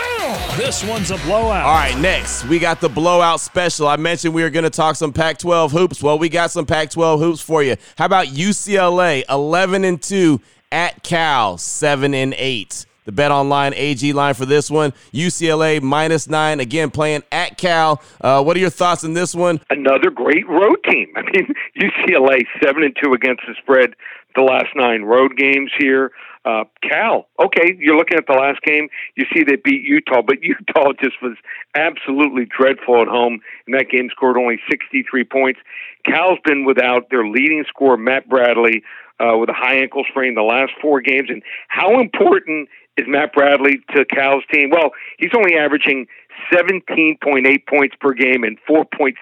This 0.58 0.84
one's 0.84 1.12
a 1.12 1.18
blowout. 1.18 1.66
All 1.66 1.74
right, 1.74 1.98
next, 1.98 2.46
we 2.46 2.60
got 2.60 2.82
the 2.82 2.90
blowout 2.90 3.40
special. 3.40 3.88
I 3.88 3.96
mentioned 3.98 4.34
we 4.34 4.44
were 4.44 4.50
going 4.50 4.64
to 4.64 4.72
talk 4.72 4.96
some 4.96 5.14
Pac 5.14 5.38
12 5.38 5.72
hoops. 5.72 6.02
Well, 6.02 6.18
we 6.18 6.30
got 6.30 6.50
some 6.50 6.66
Pac 6.66 6.90
12 6.90 7.20
hoops 7.20 7.42
for 7.42 7.62
you. 7.62 7.76
How 7.96 8.06
about 8.06 8.28
UCLA 8.28 9.24
11 9.30 9.84
and 9.84 10.02
2 10.02 10.42
at 10.72 11.04
Cal 11.04 11.58
7 11.58 12.14
and 12.14 12.34
8? 12.36 12.86
The 13.06 13.12
Bet 13.12 13.32
Online 13.32 13.74
AG 13.76 14.14
line 14.14 14.34
for 14.34 14.46
this 14.46 14.72
one 14.72 14.94
UCLA 15.14 15.82
minus 15.82 16.28
nine, 16.28 16.60
again 16.60 16.92
playing 16.92 17.24
at 17.32 17.58
Cal. 17.58 18.02
Uh, 18.22 18.44
what 18.44 18.56
are 18.58 18.60
your 18.60 18.70
thoughts 18.70 19.04
on 19.04 19.14
this 19.14 19.36
one? 19.36 19.60
Another 19.70 20.10
great 20.10 20.48
road 20.48 20.78
team. 20.90 21.12
I 21.16 21.22
mean, 21.24 21.54
UCLA 21.78 22.46
7 22.64 22.84
and 22.84 22.96
2 23.02 23.14
against 23.14 23.44
the 23.48 23.56
spread 23.62 23.96
the 24.36 24.42
last 24.42 24.70
nine 24.76 25.04
road 25.04 25.38
games 25.38 25.72
here. 25.78 26.12
Uh, 26.46 26.66
Cal, 26.82 27.28
okay, 27.40 27.74
you're 27.80 27.96
looking 27.96 28.18
at 28.18 28.28
the 28.28 28.34
last 28.34 28.62
game. 28.64 28.90
You 29.16 29.26
see 29.34 29.44
they 29.44 29.56
beat 29.56 29.84
Utah, 29.84 30.22
but 30.22 30.38
Utah 30.42 30.92
just 31.02 31.22
was 31.22 31.38
absolutely 31.76 32.46
dreadful 32.46 33.02
at 33.02 33.08
home, 33.08 33.40
and 33.66 33.76
that 33.76 33.90
game 33.90 34.10
scored 34.12 34.38
only 34.38 34.60
63 34.70 35.24
points. 35.24 35.60
Cal's 36.06 36.40
been 36.44 36.66
without 36.66 37.10
their 37.10 37.26
leading 37.26 37.64
scorer, 37.68 37.96
Matt 37.96 38.28
Bradley, 38.28 38.84
uh, 39.20 39.38
with 39.38 39.50
a 39.50 39.54
high 39.54 39.76
ankle 39.76 40.04
sprain 40.10 40.36
the 40.36 40.42
last 40.42 40.72
four 40.82 41.02
games. 41.02 41.30
And 41.30 41.42
how 41.68 42.00
important 42.00 42.70
is 42.98 43.06
Matt 43.08 43.34
Bradley 43.34 43.80
to 43.96 44.06
Cal's 44.06 44.44
team? 44.52 44.70
Well, 44.70 44.92
he's 45.18 45.32
only 45.36 45.56
averaging 45.56 46.08
17.8 46.52 47.68
points 47.68 47.96
per 48.00 48.14
game 48.14 48.44
and 48.44 48.58
4.7 48.70 49.16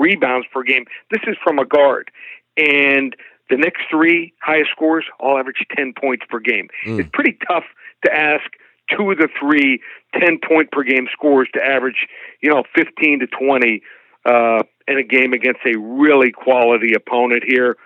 rebounds 0.00 0.46
per 0.52 0.62
game. 0.62 0.84
This 1.10 1.22
is 1.26 1.36
from 1.42 1.58
a 1.58 1.64
guard. 1.64 2.10
And 2.56 3.14
the 3.50 3.56
next 3.56 3.82
three 3.90 4.32
highest 4.42 4.70
scores 4.70 5.04
all 5.20 5.38
average 5.38 5.64
10 5.76 5.94
points 6.00 6.24
per 6.28 6.40
game. 6.40 6.68
Mm. 6.86 7.00
It's 7.00 7.10
pretty 7.12 7.38
tough 7.46 7.64
to 8.04 8.12
ask 8.12 8.44
two 8.90 9.10
of 9.10 9.18
the 9.18 9.28
three 9.38 9.80
10 10.18 10.38
point 10.46 10.70
per 10.70 10.82
game 10.82 11.06
scores 11.12 11.48
to 11.54 11.60
average, 11.64 12.06
you 12.40 12.50
know, 12.50 12.64
15 12.74 13.20
to 13.20 13.26
20 13.26 13.82
uh, 14.24 14.62
in 14.88 14.98
a 14.98 15.02
game 15.02 15.32
against 15.32 15.60
a 15.66 15.78
really 15.78 16.32
quality 16.32 16.94
opponent 16.94 17.44
here. 17.46 17.76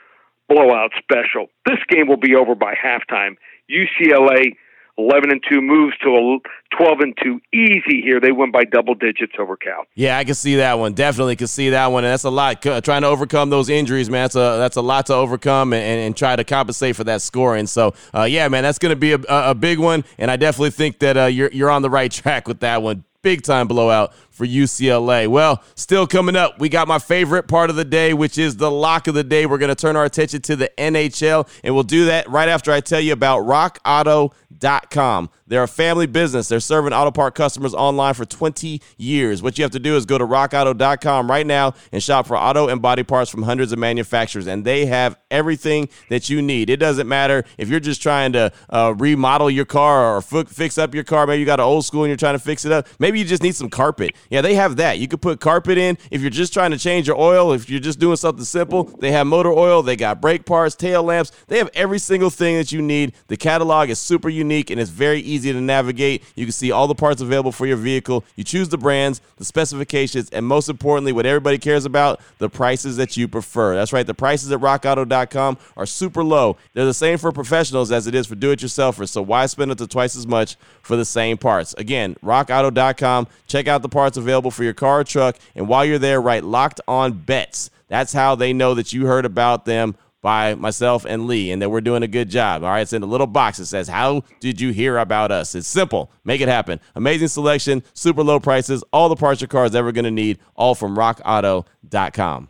Blowout 0.51 0.91
special. 0.99 1.47
This 1.65 1.79
game 1.89 2.09
will 2.09 2.19
be 2.19 2.35
over 2.35 2.57
by 2.57 2.75
halftime. 2.75 3.37
UCLA 3.71 4.57
11 4.99 5.31
and 5.31 5.41
2 5.49 5.61
moves 5.61 5.97
to 5.99 6.41
12 6.77 7.01
and 7.01 7.19
2 7.23 7.41
easy 7.55 8.03
here. 8.03 8.21
They 8.21 8.33
win 8.33 8.51
by 8.51 8.65
double 8.65 8.95
digits 8.95 9.33
over 9.39 9.57
Cal. 9.57 9.85
Yeah, 9.95 10.19
I 10.19 10.25
can 10.25 10.35
see 10.35 10.57
that 10.57 10.79
one. 10.79 10.93
Definitely 10.93 11.37
can 11.37 11.47
see 11.47 11.71
that 11.71 11.87
one. 11.87 12.05
And 12.05 12.13
that's 12.13 12.25
a 12.25 12.31
lot. 12.31 12.63
Trying 12.63 13.03
to 13.03 13.07
overcome 13.09 13.51
those 13.51 13.69
injuries, 13.69 14.11
man, 14.11 14.25
that's 14.25 14.35
a, 14.35 14.59
that's 14.59 14.77
a 14.77 14.83
lot 14.83 15.07
to 15.07 15.15
overcome 15.15 15.73
and, 15.73 15.83
and, 15.83 16.01
and 16.01 16.17
try 16.17 16.37
to 16.37 16.45
compensate 16.45 16.97
for 16.97 17.05
that 17.05 17.23
scoring. 17.23 17.67
So, 17.67 17.95
uh, 18.15 18.25
yeah, 18.25 18.49
man, 18.49 18.65
that's 18.65 18.79
going 18.79 18.91
to 18.91 18.97
be 18.97 19.13
a, 19.13 19.21
a, 19.29 19.55
big 19.55 19.79
one. 19.79 20.05
And 20.19 20.31
I 20.31 20.37
definitely 20.37 20.71
think 20.71 20.99
that 20.99 21.17
uh, 21.17 21.27
you're, 21.27 21.51
you're 21.53 21.71
on 21.71 21.83
the 21.83 21.91
right 21.91 22.11
track 22.13 22.49
with 22.49 22.61
that 22.61 22.83
one 22.83 23.05
big 23.23 23.43
time 23.43 23.69
blowout 23.69 24.15
for 24.41 24.47
UCLA. 24.47 25.29
Well, 25.29 25.63
still 25.75 26.07
coming 26.07 26.35
up, 26.35 26.59
we 26.59 26.71
got 26.71 26.89
my 26.89 26.99
favorite 26.99 27.47
part 27.47 27.69
of 27.69 27.77
the 27.77 27.85
day, 27.85 28.15
which 28.15 28.39
is 28.39 28.57
the 28.57 28.71
lock 28.71 29.07
of 29.07 29.13
the 29.13 29.23
day. 29.23 29.45
We're 29.45 29.59
going 29.59 29.69
to 29.69 29.75
turn 29.75 29.97
our 29.97 30.07
attention 30.07 30.41
to 30.41 30.57
the 30.57 30.73
NHL, 30.79 31.47
and 31.63 31.75
we'll 31.75 31.83
do 31.83 32.07
that 32.07 32.27
right 32.27 32.49
after 32.49 32.73
I 32.73 32.81
tell 32.81 33.01
you 33.01 33.13
about 33.13 33.43
rockauto.com. 33.43 35.29
They're 35.51 35.65
a 35.65 35.69
family 35.69 36.07
business. 36.07 36.47
They're 36.47 36.61
serving 36.61 36.93
auto 36.93 37.11
part 37.11 37.35
customers 37.35 37.75
online 37.75 38.15
for 38.15 38.25
20 38.25 38.81
years. 38.97 39.43
What 39.43 39.59
you 39.59 39.65
have 39.65 39.73
to 39.73 39.81
do 39.81 39.97
is 39.97 40.07
go 40.07 40.17
to 40.17 40.25
rockauto.com 40.25 41.29
right 41.29 41.45
now 41.45 41.75
and 41.91 42.01
shop 42.01 42.29
for 42.29 42.37
auto 42.37 42.69
and 42.69 42.81
body 42.81 43.03
parts 43.03 43.33
from 43.33 43.43
hundreds 43.43 43.73
of 43.73 43.81
manufacturers, 43.81 44.47
and 44.47 44.65
they 44.65 44.87
have 44.87 45.19
everything 45.29 45.89
that 46.09 46.31
you 46.31 46.41
need. 46.41 46.71
It 46.71 46.77
doesn't 46.77 47.09
matter 47.09 47.45
if 47.59 47.69
you're 47.69 47.81
just 47.81 48.01
trying 48.01 48.33
to 48.35 48.53
uh, 48.69 48.95
remodel 48.97 49.51
your 49.51 49.65
car 49.65 50.15
or 50.15 50.19
f- 50.19 50.49
fix 50.49 50.79
up 50.79 50.95
your 50.95 51.03
car. 51.03 51.27
Maybe 51.27 51.41
you 51.41 51.47
got 51.47 51.59
an 51.59 51.67
old 51.67 51.85
school 51.85 52.05
and 52.05 52.09
you're 52.09 52.17
trying 52.17 52.37
to 52.37 52.45
fix 52.45 52.65
it 52.65 52.71
up. 52.71 52.87
Maybe 53.01 53.19
you 53.19 53.25
just 53.25 53.43
need 53.43 53.57
some 53.57 53.71
carpet. 53.71 54.15
Yeah, 54.31 54.41
they 54.41 54.55
have 54.55 54.77
that. 54.77 54.99
You 54.99 55.09
could 55.09 55.21
put 55.21 55.41
carpet 55.41 55.77
in 55.77 55.99
if 56.11 56.21
you're 56.21 56.31
just 56.31 56.53
trying 56.53 56.71
to 56.71 56.79
change 56.79 57.09
your 57.09 57.19
oil. 57.19 57.53
If 57.53 57.69
you're 57.69 57.81
just 57.81 57.99
doing 57.99 58.17
something 58.17 58.45
simple, 58.45 58.85
they 58.85 59.11
have 59.11 59.27
motor 59.27 59.51
oil. 59.51 59.83
They 59.83 59.97
got 59.97 60.21
brake 60.21 60.47
parts, 60.47 60.77
tail 60.77 61.03
lamps. 61.03 61.33
They 61.49 61.59
have 61.59 61.69
every 61.75 61.99
single 61.99 62.31
thing 62.31 62.57
that 62.57 62.71
you 62.71 62.81
need. 62.81 63.13
The 63.27 63.37
catalog 63.37 63.91
is 63.91 63.99
super 63.99 64.29
unique 64.29 64.71
and 64.71 64.81
it's 64.81 64.91
very 64.91 65.21
easy 65.21 65.53
to 65.53 65.61
navigate. 65.61 66.23
You 66.37 66.47
can 66.47 66.53
see 66.53 66.71
all 66.71 66.87
the 66.87 66.95
parts 66.95 67.21
available 67.21 67.51
for 67.51 67.67
your 67.67 67.77
vehicle. 67.77 68.25
You 68.37 68.45
choose 68.45 68.69
the 68.69 68.79
brands, 68.79 69.21
the 69.37 69.45
specifications, 69.45 70.31
and 70.31 70.47
most 70.47 70.69
importantly, 70.69 71.13
what 71.13 71.27
everybody 71.27 71.59
cares 71.59 71.85
about, 71.85 72.21
the 72.39 72.49
prices 72.49 72.97
that 72.99 73.17
you 73.17 73.27
prefer. 73.27 73.75
That's 73.75 73.93
right. 73.93 74.07
The 74.07 74.15
prices 74.15 74.53
at 74.53 74.61
rockauto.com 74.61 75.59
are 75.77 75.87
super 75.87 76.23
low. 76.23 76.57
They're 76.73 76.85
the 76.85 76.95
same 76.95 77.19
for 77.19 77.33
professionals 77.33 77.91
as 77.91 78.07
it 78.07 78.15
is 78.15 78.29
for 78.29 78.37
do-it-yourselfers. 78.37 79.09
So 79.09 79.23
why 79.23 79.47
spend 79.47 79.73
up 79.73 79.79
to 79.79 79.89
twice 79.89 80.15
as 80.15 80.27
much 80.27 80.57
for 80.83 80.95
the 80.95 81.05
same 81.05 81.37
parts? 81.37 81.75
Again, 81.75 82.15
rockauto.com. 82.23 83.27
Check 83.49 83.67
out 83.67 83.83
the 83.83 83.89
parts 83.89 84.20
available 84.21 84.51
for 84.51 84.65
your 84.65 84.75
car 84.75 85.05
truck. 85.05 85.37
And 85.55 85.69
while 85.69 85.85
you're 85.85 85.99
there, 85.99 86.21
write 86.21 86.45
locked 86.45 86.81
on 86.87 87.13
bets. 87.13 87.71
That's 87.89 88.13
how 88.13 88.35
they 88.35 88.53
know 88.53 88.75
that 88.75 88.93
you 88.93 89.07
heard 89.07 89.25
about 89.25 89.65
them 89.65 89.97
by 90.23 90.55
myself 90.55 91.05
and 91.07 91.27
Lee 91.27 91.51
and 91.51 91.63
that 91.63 91.71
we're 91.71 91.81
doing 91.81 92.03
a 92.03 92.09
good 92.09 92.29
job. 92.29 92.63
All 92.63 92.71
right, 92.71 92.83
it's 92.83 92.93
in 92.93 93.03
a 93.03 93.07
little 93.07 93.27
box 93.27 93.59
that 93.59 93.67
says, 93.67 93.89
How 93.89 94.23
did 94.39 94.61
you 94.61 94.71
hear 94.71 94.99
about 94.99 95.31
us? 95.31 95.55
It's 95.55 95.67
simple. 95.67 96.11
Make 96.25 96.41
it 96.41 96.49
happen. 96.49 96.81
Amazing 96.95 97.29
selection, 97.29 97.83
super 97.95 98.23
low 98.23 98.39
prices, 98.39 98.85
all 98.93 99.09
the 99.09 99.17
parts 99.17 99.41
your 99.41 99.49
car 99.49 99.65
is 99.65 99.75
ever 99.75 99.93
going 99.93 100.05
to 100.05 100.11
need, 100.11 100.39
all 100.55 100.75
from 100.75 100.97
rockauto.com. 100.97 102.50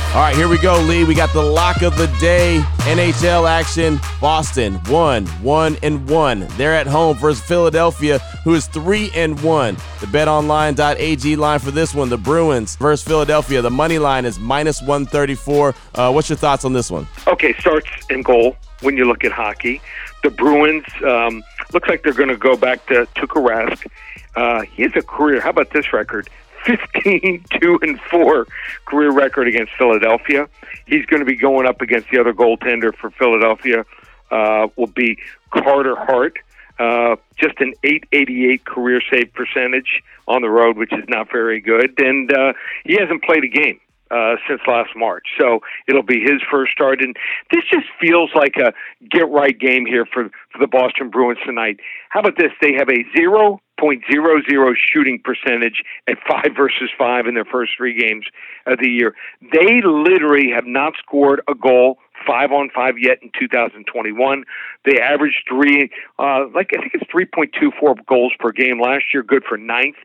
All 0.13 0.19
right, 0.19 0.35
here 0.35 0.49
we 0.49 0.57
go, 0.57 0.77
Lee. 0.81 1.05
We 1.05 1.15
got 1.15 1.31
the 1.31 1.41
lock 1.41 1.83
of 1.83 1.97
the 1.97 2.07
day. 2.19 2.61
NHL 2.79 3.49
action. 3.49 3.97
Boston 4.19 4.73
one, 4.89 5.25
one 5.41 5.77
and 5.83 6.05
one. 6.09 6.47
They're 6.57 6.73
at 6.73 6.85
home 6.85 7.15
versus 7.15 7.41
Philadelphia, 7.41 8.19
who 8.43 8.53
is 8.53 8.67
three 8.67 9.09
and 9.15 9.41
one. 9.41 9.75
The 10.01 10.07
BetOnline.ag 10.07 11.37
line 11.37 11.59
for 11.59 11.71
this 11.71 11.95
one: 11.95 12.09
the 12.09 12.17
Bruins 12.17 12.75
versus 12.75 13.07
Philadelphia. 13.07 13.61
The 13.61 13.69
money 13.69 13.99
line 13.99 14.25
is 14.25 14.37
minus 14.37 14.81
one 14.81 15.05
thirty 15.05 15.33
four. 15.33 15.73
Uh, 15.95 16.11
what's 16.11 16.27
your 16.27 16.35
thoughts 16.37 16.65
on 16.65 16.73
this 16.73 16.91
one? 16.91 17.07
Okay, 17.27 17.53
starts 17.53 17.87
and 18.09 18.25
goal. 18.25 18.57
When 18.81 18.97
you 18.97 19.05
look 19.05 19.23
at 19.23 19.31
hockey, 19.31 19.81
the 20.23 20.29
Bruins 20.29 20.83
um, 21.07 21.41
looks 21.71 21.87
like 21.87 22.03
they're 22.03 22.11
going 22.11 22.27
to 22.27 22.35
go 22.35 22.57
back 22.57 22.85
to 22.87 23.07
Tuukka 23.15 23.41
Rask. 23.41 23.87
Uh, 24.35 24.63
he 24.63 24.83
has 24.83 24.91
a 24.93 25.03
career. 25.03 25.39
How 25.39 25.51
about 25.51 25.69
this 25.69 25.93
record? 25.93 26.27
15 26.65 27.45
2 27.61 27.79
and 27.81 27.99
4 28.01 28.47
career 28.85 29.11
record 29.11 29.47
against 29.47 29.73
Philadelphia. 29.77 30.47
He's 30.85 31.05
going 31.05 31.19
to 31.21 31.25
be 31.25 31.35
going 31.35 31.67
up 31.67 31.81
against 31.81 32.09
the 32.09 32.19
other 32.19 32.33
goaltender 32.33 32.95
for 32.95 33.11
Philadelphia, 33.11 33.85
uh, 34.31 34.67
will 34.75 34.87
be 34.87 35.17
Carter 35.51 35.95
Hart. 35.95 36.37
Uh, 36.79 37.15
just 37.37 37.59
an 37.59 37.73
888 37.83 38.65
career 38.65 39.01
save 39.11 39.31
percentage 39.33 40.01
on 40.27 40.41
the 40.41 40.49
road, 40.49 40.77
which 40.77 40.91
is 40.93 41.03
not 41.07 41.31
very 41.31 41.59
good. 41.59 41.93
And 41.99 42.31
uh, 42.33 42.53
he 42.83 42.95
hasn't 42.95 43.23
played 43.23 43.43
a 43.43 43.47
game. 43.47 43.79
Uh, 44.11 44.35
since 44.45 44.59
last 44.67 44.89
March. 44.93 45.25
So 45.39 45.61
it'll 45.87 46.03
be 46.03 46.19
his 46.19 46.41
first 46.51 46.73
start. 46.73 47.01
And 47.01 47.15
this 47.49 47.63
just 47.71 47.85
feels 47.97 48.29
like 48.35 48.57
a 48.57 48.73
get 49.09 49.29
right 49.29 49.57
game 49.57 49.85
here 49.85 50.05
for, 50.05 50.29
for 50.51 50.59
the 50.59 50.67
Boston 50.67 51.09
Bruins 51.09 51.39
tonight. 51.45 51.79
How 52.09 52.19
about 52.19 52.35
this? 52.37 52.51
They 52.61 52.73
have 52.73 52.89
a 52.89 53.05
0.00 53.17 54.73
shooting 54.75 55.21
percentage 55.23 55.83
at 56.09 56.17
five 56.27 56.51
versus 56.57 56.89
five 56.97 57.25
in 57.25 57.35
their 57.35 57.45
first 57.45 57.71
three 57.77 57.97
games 57.97 58.25
of 58.65 58.79
the 58.79 58.89
year. 58.89 59.15
They 59.53 59.81
literally 59.81 60.51
have 60.53 60.65
not 60.65 60.93
scored 60.97 61.41
a 61.47 61.55
goal 61.55 61.97
five 62.27 62.51
on 62.51 62.69
five 62.75 62.95
yet 62.99 63.19
in 63.21 63.31
2021. 63.39 64.43
They 64.83 64.99
averaged 64.99 65.43
three, 65.47 65.89
uh, 66.19 66.47
like 66.53 66.71
I 66.77 66.81
think 66.81 66.95
it's 66.95 67.09
3.24 67.09 68.05
goals 68.05 68.33
per 68.39 68.51
game 68.51 68.81
last 68.81 69.05
year, 69.13 69.23
good 69.23 69.43
for 69.47 69.57
ninth 69.57 69.95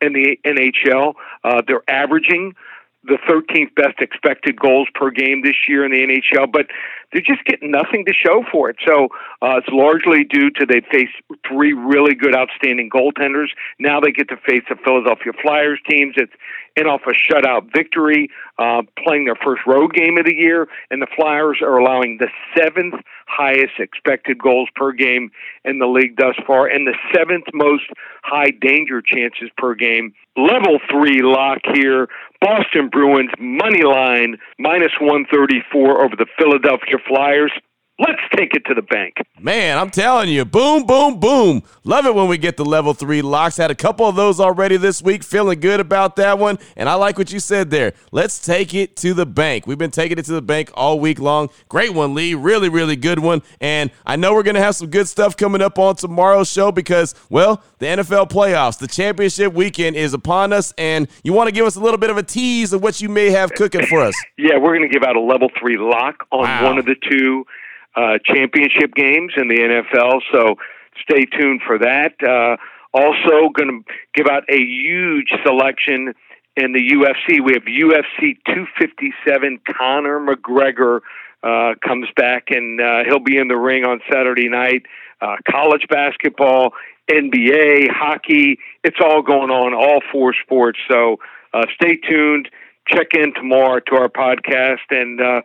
in 0.00 0.12
the 0.12 0.38
NHL. 0.44 1.14
Uh, 1.42 1.62
they're 1.66 1.88
averaging 1.88 2.54
the 3.06 3.18
13th 3.28 3.74
best 3.74 4.00
expected 4.00 4.58
goals 4.58 4.88
per 4.94 5.10
game 5.10 5.42
this 5.42 5.56
year 5.68 5.84
in 5.84 5.92
the 5.92 5.98
NHL, 5.98 6.50
but 6.50 6.66
they're 7.12 7.22
just 7.22 7.44
getting 7.44 7.70
nothing 7.70 8.04
to 8.04 8.12
show 8.12 8.44
for 8.50 8.68
it. 8.68 8.76
So 8.86 9.08
uh, 9.42 9.58
it's 9.58 9.68
largely 9.70 10.24
due 10.24 10.50
to 10.50 10.66
they 10.66 10.80
face 10.90 11.10
three 11.48 11.72
really 11.72 12.14
good, 12.14 12.34
outstanding 12.34 12.90
goaltenders. 12.90 13.48
Now 13.78 14.00
they 14.00 14.12
get 14.12 14.28
to 14.28 14.36
face 14.36 14.64
the 14.68 14.76
Philadelphia 14.84 15.32
Flyers 15.40 15.80
teams. 15.88 16.14
It's 16.16 16.32
in 16.76 16.86
off 16.86 17.02
a 17.06 17.12
shutout 17.12 17.72
victory, 17.74 18.28
uh, 18.58 18.82
playing 19.02 19.24
their 19.24 19.36
first 19.36 19.62
road 19.66 19.94
game 19.94 20.18
of 20.18 20.26
the 20.26 20.34
year, 20.34 20.68
and 20.90 21.00
the 21.00 21.06
Flyers 21.16 21.58
are 21.62 21.78
allowing 21.78 22.18
the 22.18 22.28
seventh 22.56 22.94
highest 23.26 23.78
expected 23.78 24.38
goals 24.38 24.68
per 24.74 24.92
game 24.92 25.30
in 25.64 25.78
the 25.78 25.86
league 25.86 26.16
thus 26.16 26.36
far, 26.46 26.66
and 26.66 26.86
the 26.86 26.94
seventh 27.14 27.46
most 27.54 27.84
high 28.22 28.50
danger 28.50 29.00
chances 29.00 29.48
per 29.56 29.74
game. 29.74 30.12
Level 30.36 30.78
three 30.90 31.22
lock 31.22 31.60
here. 31.74 32.08
Boston 32.40 32.88
Bruins 32.90 33.30
money 33.38 33.82
line 33.82 34.36
minus 34.58 34.92
134 35.00 36.04
over 36.04 36.16
the 36.16 36.26
Philadelphia 36.38 36.96
Flyers. 37.06 37.52
Let's 37.98 38.20
take 38.36 38.52
it 38.52 38.62
to 38.66 38.74
the 38.74 38.82
bank. 38.82 39.14
Man, 39.40 39.78
I'm 39.78 39.88
telling 39.88 40.28
you, 40.28 40.44
boom, 40.44 40.84
boom, 40.84 41.18
boom. 41.18 41.62
Love 41.82 42.04
it 42.04 42.14
when 42.14 42.28
we 42.28 42.36
get 42.36 42.58
the 42.58 42.64
level 42.64 42.92
three 42.92 43.22
locks. 43.22 43.56
Had 43.56 43.70
a 43.70 43.74
couple 43.74 44.06
of 44.06 44.16
those 44.16 44.38
already 44.38 44.76
this 44.76 45.00
week. 45.00 45.22
Feeling 45.22 45.60
good 45.60 45.80
about 45.80 46.16
that 46.16 46.38
one. 46.38 46.58
And 46.76 46.90
I 46.90 46.94
like 46.94 47.16
what 47.16 47.32
you 47.32 47.40
said 47.40 47.70
there. 47.70 47.94
Let's 48.12 48.38
take 48.44 48.74
it 48.74 48.96
to 48.96 49.14
the 49.14 49.24
bank. 49.24 49.66
We've 49.66 49.78
been 49.78 49.90
taking 49.90 50.18
it 50.18 50.26
to 50.26 50.32
the 50.32 50.42
bank 50.42 50.70
all 50.74 51.00
week 51.00 51.18
long. 51.18 51.48
Great 51.70 51.94
one, 51.94 52.14
Lee. 52.14 52.34
Really, 52.34 52.68
really 52.68 52.96
good 52.96 53.18
one. 53.18 53.42
And 53.62 53.90
I 54.04 54.16
know 54.16 54.34
we're 54.34 54.42
going 54.42 54.56
to 54.56 54.62
have 54.62 54.76
some 54.76 54.90
good 54.90 55.08
stuff 55.08 55.34
coming 55.34 55.62
up 55.62 55.78
on 55.78 55.96
tomorrow's 55.96 56.52
show 56.52 56.70
because, 56.70 57.14
well, 57.30 57.62
the 57.78 57.86
NFL 57.86 58.28
playoffs, 58.28 58.78
the 58.78 58.88
championship 58.88 59.54
weekend 59.54 59.96
is 59.96 60.12
upon 60.12 60.52
us. 60.52 60.74
And 60.76 61.08
you 61.24 61.32
want 61.32 61.48
to 61.48 61.52
give 61.52 61.64
us 61.64 61.76
a 61.76 61.80
little 61.80 61.98
bit 61.98 62.10
of 62.10 62.18
a 62.18 62.22
tease 62.22 62.74
of 62.74 62.82
what 62.82 63.00
you 63.00 63.08
may 63.08 63.30
have 63.30 63.52
cooking 63.52 63.86
for 63.86 64.00
us. 64.00 64.14
yeah, 64.36 64.58
we're 64.58 64.76
going 64.76 64.86
to 64.86 64.92
give 64.92 65.02
out 65.02 65.16
a 65.16 65.20
level 65.20 65.48
three 65.58 65.78
lock 65.78 66.26
on 66.30 66.42
wow. 66.42 66.64
one 66.64 66.78
of 66.78 66.84
the 66.84 66.96
two 67.08 67.46
uh, 67.96 68.18
championship 68.24 68.94
games 68.94 69.32
in 69.36 69.48
the 69.48 69.56
NFL. 69.56 70.20
So 70.32 70.56
stay 71.02 71.24
tuned 71.24 71.62
for 71.66 71.78
that. 71.78 72.12
Uh, 72.22 72.56
also, 72.92 73.50
going 73.52 73.84
to 73.84 73.94
give 74.14 74.26
out 74.26 74.44
a 74.48 74.56
huge 74.56 75.30
selection 75.44 76.14
in 76.56 76.72
the 76.72 76.80
UFC. 76.80 77.44
We 77.44 77.52
have 77.52 77.64
UFC 77.64 78.38
257. 78.46 79.60
Conor 79.76 80.18
McGregor 80.18 81.00
uh, 81.42 81.74
comes 81.86 82.08
back, 82.16 82.44
and 82.50 82.80
uh, 82.80 83.04
he'll 83.04 83.20
be 83.20 83.36
in 83.36 83.48
the 83.48 83.56
ring 83.56 83.84
on 83.84 84.00
Saturday 84.10 84.48
night. 84.48 84.82
Uh, 85.20 85.36
college 85.50 85.86
basketball, 85.88 86.72
NBA, 87.10 87.88
hockey. 87.90 88.58
It's 88.82 88.98
all 89.04 89.22
going 89.22 89.50
on, 89.50 89.74
all 89.74 90.00
four 90.10 90.34
sports. 90.42 90.78
So 90.90 91.18
uh, 91.52 91.64
stay 91.74 91.96
tuned. 91.96 92.48
Check 92.88 93.08
in 93.14 93.34
tomorrow 93.34 93.80
to 93.80 93.96
our 93.96 94.08
podcast 94.08 94.86
and 94.90 95.20
uh, 95.20 95.42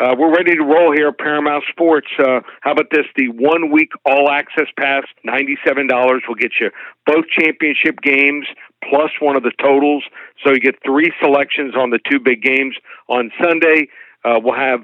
uh, 0.00 0.14
we're 0.18 0.34
ready 0.34 0.56
to 0.56 0.62
roll 0.64 0.92
here 0.92 1.08
at 1.08 1.18
Paramount 1.18 1.62
Sports. 1.70 2.08
Uh, 2.18 2.40
how 2.62 2.72
about 2.72 2.90
this? 2.90 3.06
The 3.16 3.28
one 3.28 3.70
week 3.70 3.90
all 4.04 4.28
access 4.28 4.66
pass, 4.76 5.04
$97 5.26 5.88
will 6.26 6.34
get 6.34 6.52
you 6.60 6.70
both 7.06 7.26
championship 7.28 8.00
games 8.02 8.46
plus 8.88 9.10
one 9.20 9.36
of 9.36 9.44
the 9.44 9.52
totals. 9.62 10.02
So 10.44 10.50
you 10.50 10.58
get 10.58 10.74
three 10.84 11.12
selections 11.22 11.74
on 11.76 11.90
the 11.90 12.00
two 12.10 12.18
big 12.18 12.42
games 12.42 12.74
on 13.08 13.30
Sunday. 13.40 13.88
Uh, 14.24 14.40
we'll 14.42 14.56
have, 14.56 14.80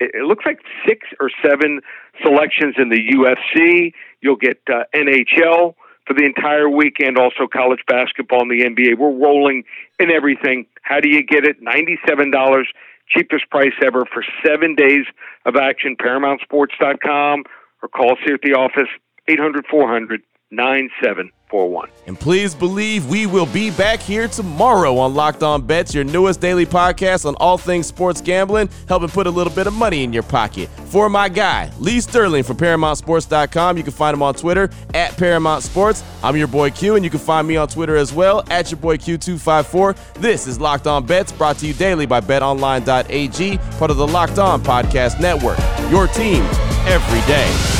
it 0.00 0.24
looks 0.24 0.46
like 0.46 0.60
six 0.88 1.06
or 1.20 1.30
seven 1.44 1.80
selections 2.22 2.76
in 2.78 2.88
the 2.88 2.98
UFC. 2.98 3.92
You'll 4.22 4.36
get 4.36 4.58
uh, 4.72 4.84
NHL 4.94 5.74
for 6.06 6.14
the 6.14 6.24
entire 6.24 6.68
weekend, 6.68 7.18
also 7.18 7.46
college 7.46 7.80
basketball 7.86 8.40
and 8.40 8.50
the 8.50 8.64
NBA. 8.64 8.98
We're 8.98 9.12
rolling 9.12 9.64
in 9.98 10.10
everything. 10.10 10.66
How 10.82 10.98
do 10.98 11.10
you 11.10 11.22
get 11.22 11.44
it? 11.44 11.62
$97 11.62 12.64
cheapest 13.10 13.48
price 13.50 13.74
ever 13.84 14.04
for 14.12 14.24
seven 14.44 14.74
days 14.74 15.04
of 15.44 15.56
action. 15.56 15.96
ParamountSports.com 15.96 17.44
or 17.82 17.88
call 17.88 18.12
us 18.12 18.18
here 18.24 18.34
at 18.34 18.42
the 18.42 18.54
office 18.54 18.88
800 19.28 19.66
400 19.70 20.22
9741. 20.50 21.88
And 22.06 22.18
please 22.18 22.54
believe 22.54 23.06
we 23.06 23.26
will 23.26 23.46
be 23.46 23.70
back 23.70 24.00
here 24.00 24.28
tomorrow 24.28 24.96
on 24.98 25.14
Locked 25.14 25.42
On 25.42 25.62
Bets, 25.62 25.94
your 25.94 26.04
newest 26.04 26.40
daily 26.40 26.66
podcast 26.66 27.26
on 27.26 27.34
all 27.36 27.58
things 27.58 27.86
sports 27.86 28.20
gambling, 28.20 28.68
helping 28.88 29.08
put 29.08 29.26
a 29.26 29.30
little 29.30 29.52
bit 29.52 29.66
of 29.66 29.72
money 29.72 30.04
in 30.04 30.12
your 30.12 30.22
pocket. 30.22 30.68
For 30.86 31.08
my 31.08 31.28
guy, 31.28 31.70
Lee 31.78 32.00
Sterling 32.00 32.42
from 32.42 32.56
ParamountSports.com. 32.56 33.76
You 33.76 33.82
can 33.82 33.92
find 33.92 34.14
him 34.14 34.22
on 34.22 34.34
Twitter 34.34 34.70
at 34.94 35.16
Paramount 35.16 35.62
Sports. 35.62 36.04
I'm 36.22 36.36
your 36.36 36.48
boy 36.48 36.70
Q, 36.70 36.96
and 36.96 37.04
you 37.04 37.10
can 37.10 37.20
find 37.20 37.46
me 37.46 37.56
on 37.56 37.68
Twitter 37.68 37.96
as 37.96 38.12
well 38.12 38.44
at 38.50 38.70
your 38.70 38.80
boy 38.80 38.96
Q254. 38.96 40.14
This 40.14 40.46
is 40.46 40.60
Locked 40.60 40.86
On 40.86 41.04
Bets, 41.04 41.32
brought 41.32 41.58
to 41.58 41.66
you 41.66 41.74
daily 41.74 42.06
by 42.06 42.20
BetOnline.ag, 42.20 43.58
part 43.78 43.90
of 43.90 43.96
the 43.96 44.06
Locked 44.06 44.38
On 44.38 44.62
Podcast 44.62 45.20
Network. 45.20 45.58
Your 45.90 46.06
team 46.08 46.42
every 46.86 47.20
day. 47.26 47.79